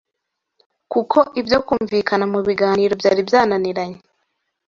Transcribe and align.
kuko 0.91 1.17
ibyo 1.39 1.59
kumvikana 1.67 2.25
mu 2.33 2.39
biganiro 2.47 2.93
byari 3.01 3.21
byananiranye 3.27 3.99